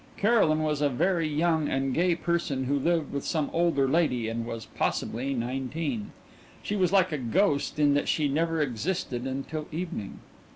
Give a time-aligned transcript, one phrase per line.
[0.17, 4.47] Caroline was a very young and gay person who lived with some older lady and
[4.47, 6.11] was possibly nineteen.
[6.63, 10.17] She was like a ghost in that she never existed until evening.